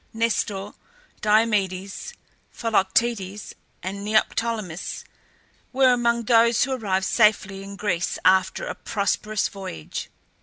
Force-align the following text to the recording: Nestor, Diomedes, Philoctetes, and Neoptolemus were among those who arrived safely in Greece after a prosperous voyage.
Nestor, 0.13 0.71
Diomedes, 1.21 2.15
Philoctetes, 2.49 3.53
and 3.83 4.03
Neoptolemus 4.03 5.03
were 5.71 5.93
among 5.93 6.23
those 6.23 6.63
who 6.63 6.71
arrived 6.71 7.05
safely 7.05 7.61
in 7.61 7.75
Greece 7.75 8.17
after 8.25 8.65
a 8.65 8.73
prosperous 8.73 9.47
voyage. 9.47 10.09